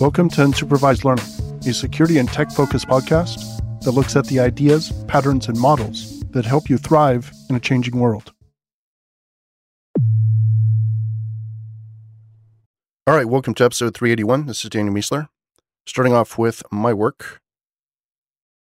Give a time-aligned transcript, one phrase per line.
[0.00, 1.24] Welcome to Unsupervised Learning,
[1.66, 3.38] a security and tech focused podcast
[3.82, 7.98] that looks at the ideas, patterns, and models that help you thrive in a changing
[7.98, 8.32] world.
[13.06, 14.46] All right, welcome to episode 381.
[14.46, 15.28] This is Daniel Miessler.
[15.86, 17.40] Starting off with my work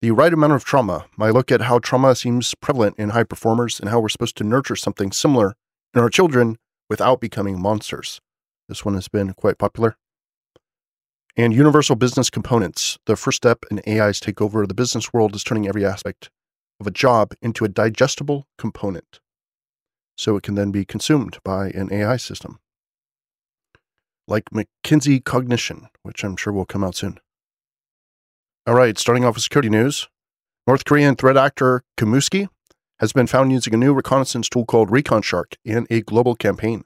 [0.01, 1.05] The Right Amount of Trauma.
[1.15, 4.43] My look at how trauma seems prevalent in high performers and how we're supposed to
[4.43, 5.55] nurture something similar
[5.93, 6.57] in our children
[6.89, 8.19] without becoming monsters.
[8.67, 9.95] This one has been quite popular.
[11.39, 12.97] And universal business components.
[13.05, 16.31] The first step in AI's takeover of the business world is turning every aspect
[16.79, 19.19] of a job into a digestible component
[20.17, 22.57] so it can then be consumed by an AI system.
[24.27, 27.19] Like McKinsey Cognition, which I'm sure will come out soon.
[28.65, 30.09] All right, starting off with security news.
[30.65, 32.49] North Korean threat actor Kimsuky
[32.99, 36.83] has been found using a new reconnaissance tool called ReconShark in a global campaign.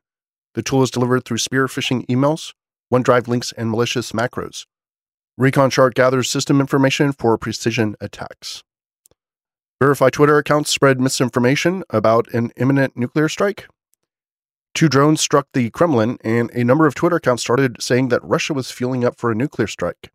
[0.56, 2.54] The tool is delivered through spear phishing emails,
[2.92, 4.66] OneDrive links, and malicious macros.
[5.40, 8.64] ReconShark gathers system information for precision attacks.
[9.82, 13.68] Verify Twitter accounts spread misinformation about an imminent nuclear strike.
[14.76, 18.54] Two drones struck the Kremlin, and a number of Twitter accounts started saying that Russia
[18.54, 20.12] was fueling up for a nuclear strike.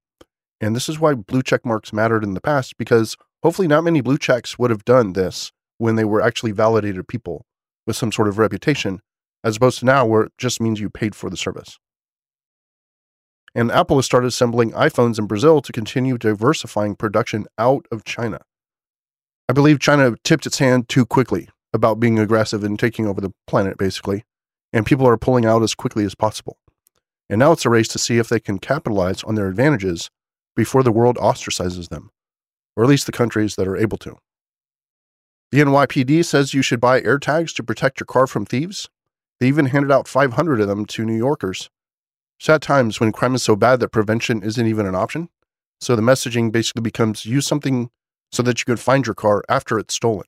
[0.61, 4.01] And this is why blue check marks mattered in the past, because hopefully not many
[4.01, 7.45] blue checks would have done this when they were actually validated people
[7.87, 9.01] with some sort of reputation,
[9.45, 11.79] as opposed to now where it just means you paid for the service.
[13.57, 18.41] And Apple has started assembling iPhones in Brazil to continue diversifying production out of China.
[19.49, 23.33] I believe China tipped its hand too quickly about being aggressive and taking over the
[23.47, 24.25] planet, basically,
[24.75, 26.59] and people are pulling out as quickly as possible.
[27.31, 30.11] And now it's a race to see if they can capitalize on their advantages
[30.55, 32.11] before the world ostracizes them,
[32.77, 34.19] or at least the countries that are able to.
[35.51, 38.91] The NYPD says you should buy AirTags to protect your car from thieves.
[39.41, 41.71] They even handed out 500 of them to New Yorkers.
[42.39, 45.29] Sad times when crime is so bad that prevention isn't even an option.
[45.81, 47.91] So the messaging basically becomes use something
[48.33, 50.27] so that you can find your car after it's stolen.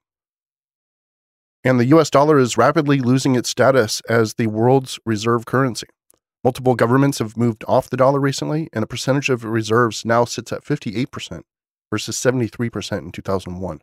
[1.65, 5.89] And the US dollar is rapidly losing its status as the world's reserve currency.
[6.45, 10.53] Multiple governments have moved off the dollar recently, and the percentage of reserves now sits
[10.53, 11.43] at 58%
[11.91, 13.81] versus 73% in 2001.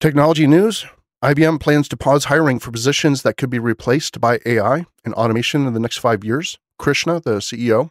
[0.00, 0.86] Technology news
[1.22, 5.68] IBM plans to pause hiring for positions that could be replaced by AI and automation
[5.68, 6.58] in the next five years.
[6.80, 7.90] Krishna, the CEO,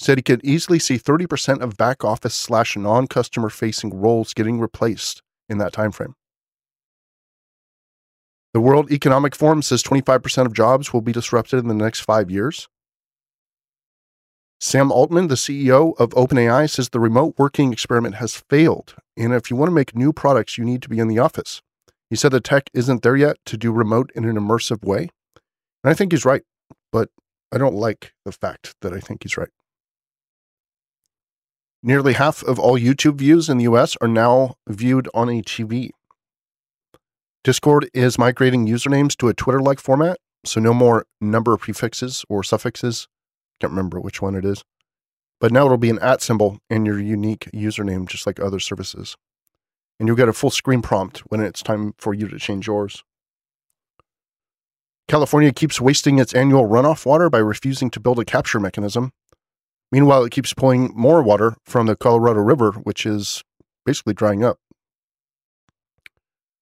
[0.00, 4.60] said he could easily see 30% of back office slash non customer facing roles getting
[4.60, 6.14] replaced in that time frame.
[8.54, 12.30] The World Economic Forum says 25% of jobs will be disrupted in the next five
[12.30, 12.68] years.
[14.60, 18.94] Sam Altman, the CEO of OpenAI, says the remote working experiment has failed.
[19.16, 21.60] And if you want to make new products, you need to be in the office.
[22.10, 25.10] He said the tech isn't there yet to do remote in an immersive way.
[25.84, 26.42] And I think he's right,
[26.90, 27.10] but
[27.52, 29.50] I don't like the fact that I think he's right.
[31.82, 35.90] Nearly half of all YouTube views in the US are now viewed on a TV.
[37.44, 42.42] Discord is migrating usernames to a Twitter like format, so no more number prefixes or
[42.42, 43.06] suffixes.
[43.60, 44.64] Can't remember which one it is.
[45.40, 49.16] But now it'll be an at symbol and your unique username, just like other services
[49.98, 53.02] and you'll get a full screen prompt when it's time for you to change yours.
[55.08, 59.12] California keeps wasting its annual runoff water by refusing to build a capture mechanism.
[59.90, 63.42] Meanwhile, it keeps pulling more water from the Colorado River, which is
[63.86, 64.58] basically drying up.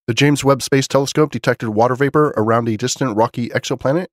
[0.07, 4.07] The James Webb Space Telescope detected water vapor around a distant rocky exoplanet,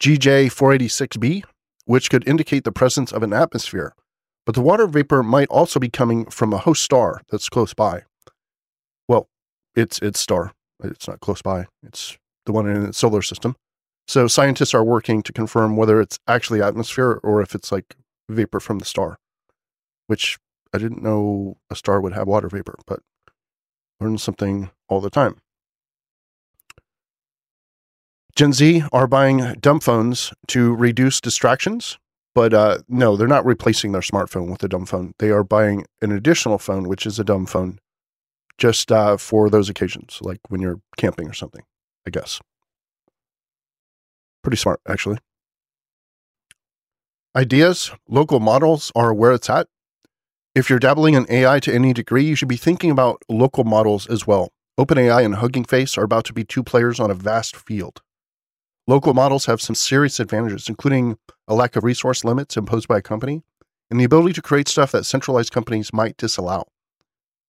[0.00, 1.44] GJ 486b,
[1.84, 3.94] which could indicate the presence of an atmosphere.
[4.46, 8.04] But the water vapor might also be coming from a host star that's close by.
[9.08, 9.28] Well,
[9.74, 10.52] it's its star.
[10.84, 11.66] It's not close by.
[11.82, 13.56] It's the one in its solar system.
[14.06, 17.96] So scientists are working to confirm whether it's actually atmosphere or if it's like
[18.28, 19.18] vapor from the star,
[20.06, 20.38] which
[20.72, 23.00] I didn't know a star would have water vapor, but
[24.00, 25.36] learn something all the time.
[28.36, 31.98] Gen Z are buying dumb phones to reduce distractions
[32.38, 35.12] but uh, no, they're not replacing their smartphone with a dumb phone.
[35.18, 37.80] They are buying an additional phone, which is a dumb phone,
[38.58, 41.62] just uh, for those occasions, like when you're camping or something,
[42.06, 42.40] I guess.
[44.42, 45.18] Pretty smart, actually.
[47.36, 49.68] Ideas, local models are where it's at.
[50.54, 54.06] If you're dabbling in AI to any degree, you should be thinking about local models
[54.08, 54.52] as well.
[54.78, 58.00] OpenAI and Hugging Face are about to be two players on a vast field.
[58.86, 63.02] Local models have some serious advantages, including a lack of resource limits imposed by a
[63.02, 63.42] company
[63.90, 66.66] and the ability to create stuff that centralized companies might disallow.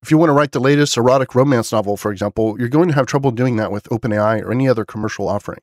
[0.02, 2.96] If you want to write the latest erotic romance novel, for example, you're going to
[2.96, 5.60] have trouble doing that with OpenAI or any other commercial offering.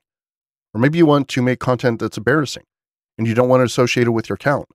[0.73, 2.63] Or maybe you want to make content that's embarrassing.
[3.17, 4.67] and you don't want to associate it with your account.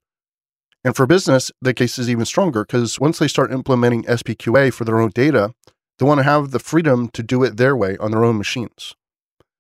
[0.85, 4.85] And for business, the case is even stronger because once they start implementing SPQA for
[4.85, 5.55] their own data,
[5.99, 8.94] they want to have the freedom to do it their way on their own machines.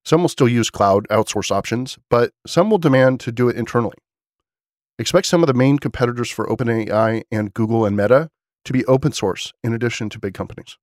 [0.04, 3.94] Some will still use cloud outsource options, but some will demand to do it internally.
[4.98, 8.30] Expect some of the main competitors for OpenAI and Google and Meta
[8.64, 10.76] to be open source in addition to big companies.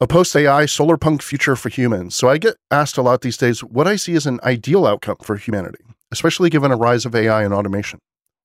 [0.00, 2.16] A post AI solar punk future for humans.
[2.16, 5.16] So I get asked a lot these days what I see as an ideal outcome
[5.22, 8.00] for humanity, especially given a rise of AI and automation.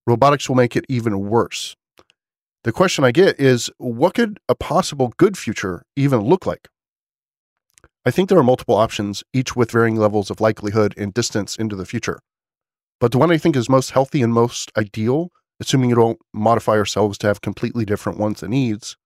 [0.06, 1.76] Robotics will make it even worse.
[2.64, 6.68] The question I get is what could a possible good future even look like?
[8.06, 11.76] I think there are multiple options, each with varying levels of likelihood and distance into
[11.76, 12.20] the future.
[13.00, 16.74] But the one I think is most healthy and most ideal, assuming you don't modify
[16.74, 18.98] ourselves to have completely different wants and needs,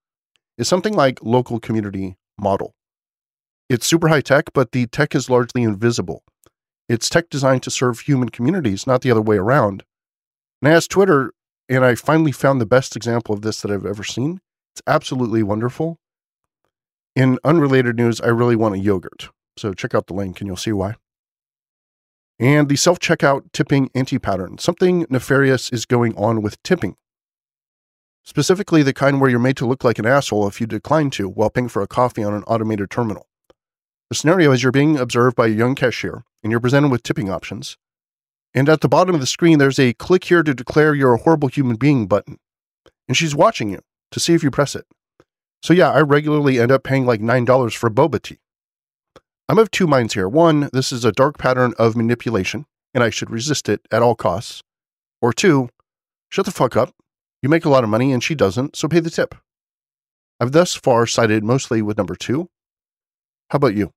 [0.58, 2.74] is something like local community model.
[3.70, 6.24] It's super high tech, but the tech is largely invisible.
[6.90, 9.84] It's tech designed to serve human communities, not the other way around.
[10.62, 11.34] And I asked Twitter
[11.70, 14.42] and I finally found the best example of this that I've ever seen.
[14.74, 15.98] It's absolutely wonderful.
[17.16, 19.30] In unrelated news, I really want a yogurt.
[19.58, 20.96] So check out the link and you'll see why.
[22.44, 24.58] And the self checkout tipping anti pattern.
[24.58, 26.98] Something nefarious is going on with tipping.
[28.26, 31.30] Specifically, the kind where you're made to look like an asshole if you decline to
[31.30, 33.28] while paying for a coffee on an automated terminal.
[34.10, 37.30] The scenario is you're being observed by a young cashier and you're presented with tipping
[37.30, 37.78] options.
[38.54, 41.20] And at the bottom of the screen, there's a click here to declare you're a
[41.20, 42.40] horrible human being button.
[43.08, 43.80] And she's watching you
[44.12, 44.86] to see if you press it.
[45.62, 48.40] So, yeah, I regularly end up paying like $9 for boba tea.
[49.50, 50.30] I'm of two minds here.
[50.30, 54.16] One, this is a dark pattern of manipulation, and I should resist it at all
[54.16, 54.64] costs.
[55.22, 55.70] Or two,
[56.30, 56.94] shut the fuck up.
[57.42, 59.36] You make a lot of money and she doesn't, so pay the tip.
[60.40, 62.50] I've thus far sided mostly with number two.
[63.50, 63.92] How about you?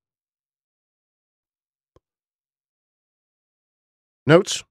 [4.26, 4.64] Notes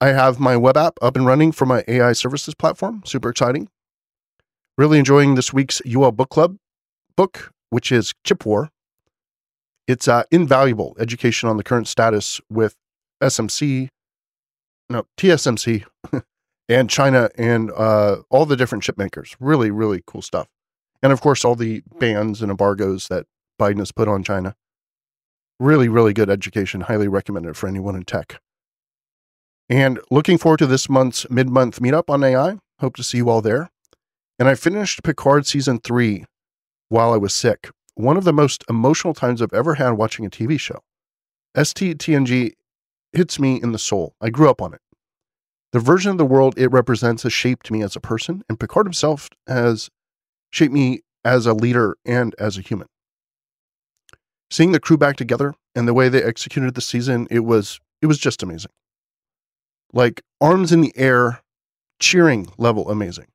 [0.00, 3.02] I have my web app up and running for my AI services platform.
[3.04, 3.68] Super exciting.
[4.78, 6.56] Really enjoying this week's UL Book Club
[7.16, 8.70] book, which is Chip War.
[9.86, 12.74] It's uh, invaluable education on the current status with
[13.22, 13.88] SMC,
[14.88, 15.84] no, TSMC,
[16.68, 19.36] and China and uh, all the different chip makers.
[19.40, 20.48] Really, really cool stuff.
[21.02, 23.26] And of course, all the bans and embargoes that
[23.60, 24.54] Biden has put on China.
[25.58, 26.82] Really, really good education.
[26.82, 28.40] Highly recommended for anyone in tech.
[29.68, 32.58] And looking forward to this month's mid month meetup on AI.
[32.80, 33.70] Hope to see you all there.
[34.38, 36.24] And I finished Picard season three
[36.88, 37.70] while I was sick.
[37.94, 40.80] One of the most emotional times I've ever had watching a TV show.
[41.56, 42.52] STTNG
[43.12, 44.14] hits me in the soul.
[44.20, 44.80] I grew up on it.
[45.72, 48.86] The version of the world it represents has shaped me as a person, and Picard
[48.86, 49.90] himself has
[50.50, 52.88] shaped me as a leader and as a human.
[54.50, 58.06] Seeing the crew back together and the way they executed the season, it was it
[58.06, 58.70] was just amazing
[59.92, 61.42] like arms in the air,
[62.00, 63.26] cheering level amazing.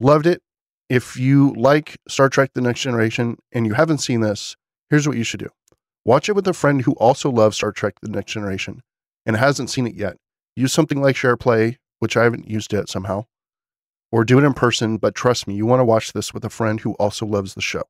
[0.00, 0.42] Loved it.
[0.88, 4.56] If you like Star Trek The Next Generation and you haven't seen this,
[4.88, 5.48] here's what you should do
[6.04, 8.82] watch it with a friend who also loves Star Trek The Next Generation
[9.24, 10.16] and hasn't seen it yet.
[10.54, 13.24] Use something like SharePlay, which I haven't used yet somehow,
[14.12, 14.96] or do it in person.
[14.96, 17.60] But trust me, you want to watch this with a friend who also loves the
[17.60, 17.82] show.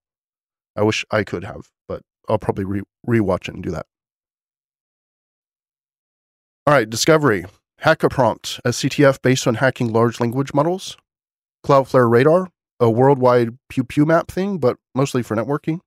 [0.75, 3.87] I wish I could have, but I'll probably re- rewatch it and do that.
[6.67, 7.45] All right, Discovery.
[7.81, 10.97] Hack-a-Prompt, a CTF based on hacking large language models.
[11.65, 12.49] Cloudflare Radar,
[12.81, 15.81] a worldwide pew pew map thing, but mostly for networking.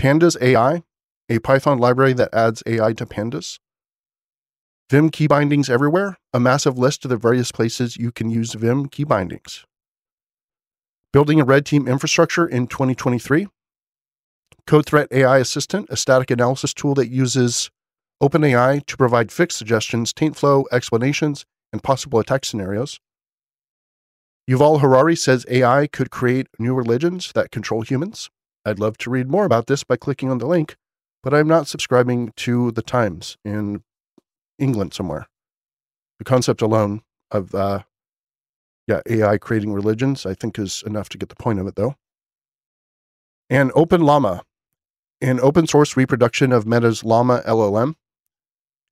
[0.00, 0.82] Pandas AI,
[1.28, 3.58] a Python library that adds AI to pandas.
[4.90, 8.86] Vim key bindings everywhere, a massive list of the various places you can use Vim
[8.86, 9.64] key bindings.
[11.12, 13.48] Building a red team infrastructure in 2023.
[14.66, 17.70] Code Threat AI Assistant, a static analysis tool that uses
[18.22, 23.00] OpenAI to provide fixed suggestions, taint flow, explanations, and possible attack scenarios.
[24.48, 28.30] Yuval Harari says AI could create new religions that control humans.
[28.64, 30.76] I'd love to read more about this by clicking on the link,
[31.22, 33.82] but I'm not subscribing to the Times in
[34.58, 35.26] England somewhere.
[36.18, 37.80] The concept alone of uh,
[38.86, 41.96] yeah, AI creating religions, I think is enough to get the point of it though.
[43.50, 44.44] And Open Llama,
[45.20, 47.94] an open source reproduction of Meta's Llama LLM,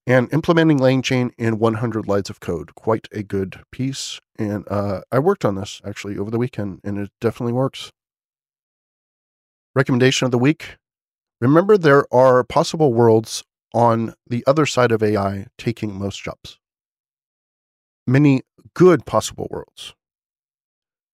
[0.06, 2.74] and implementing LangChain in 100 lines of code.
[2.74, 4.20] Quite a good piece.
[4.38, 7.90] And uh, I worked on this actually over the weekend, and it definitely works.
[9.74, 10.76] Recommendation of the week
[11.44, 13.44] Remember, there are possible worlds
[13.74, 16.58] on the other side of AI taking most jobs.
[18.06, 18.42] Many
[18.72, 19.94] good possible worlds.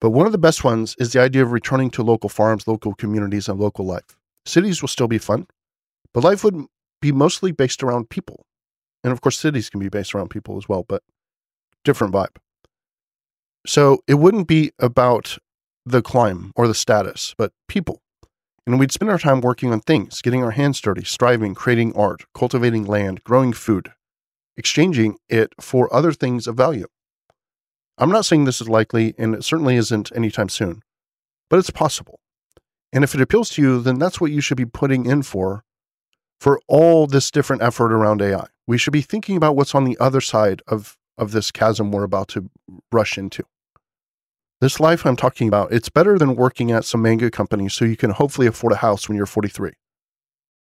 [0.00, 2.94] But one of the best ones is the idea of returning to local farms, local
[2.94, 4.16] communities, and local life.
[4.46, 5.48] Cities will still be fun,
[6.14, 6.64] but life would
[7.02, 8.46] be mostly based around people
[9.02, 11.02] And of course, cities can be based around people as well, but
[11.84, 12.36] different vibe.
[13.66, 15.38] So it wouldn't be about
[15.84, 18.00] the climb or the status, but people.
[18.66, 22.24] And we'd spend our time working on things, getting our hands dirty, striving, creating art,
[22.34, 23.92] cultivating land, growing food,
[24.56, 26.86] exchanging it for other things of value.
[27.98, 30.82] I'm not saying this is likely, and it certainly isn't anytime soon,
[31.48, 32.20] but it's possible.
[32.92, 35.64] And if it appeals to you, then that's what you should be putting in for
[36.40, 38.46] for all this different effort around AI.
[38.66, 42.02] We should be thinking about what's on the other side of, of this chasm we're
[42.02, 42.50] about to
[42.90, 43.44] rush into.
[44.60, 47.96] This life I'm talking about, it's better than working at some manga company so you
[47.96, 49.72] can hopefully afford a house when you're 43.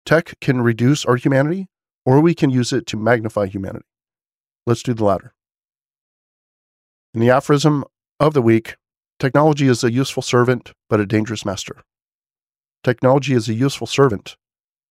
[0.05, 1.67] Tech can reduce our humanity,
[2.05, 3.85] or we can use it to magnify humanity.
[4.65, 5.33] Let's do the latter.
[7.13, 7.83] In the aphorism
[8.19, 8.75] of the week,
[9.19, 11.83] technology is a useful servant, but a dangerous master.
[12.83, 14.35] Technology is a useful servant,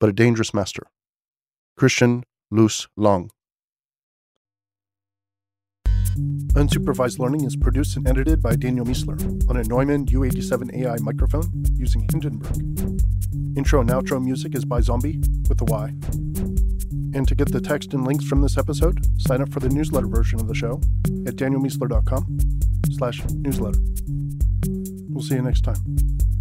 [0.02, 0.82] but a dangerous master.
[1.76, 3.30] Christian Lous Lange.
[6.54, 9.16] Unsupervised Learning is produced and edited by Daniel Miessler
[9.48, 12.56] on a Neumann U87 AI microphone using Hindenburg.
[13.56, 15.94] Intro and outro music is by Zombie with a Y.
[17.14, 20.08] And to get the text and links from this episode, sign up for the newsletter
[20.08, 20.80] version of the show
[21.28, 22.38] at danielmiessler.com
[22.90, 23.78] slash newsletter.
[25.08, 26.31] We'll see you next time.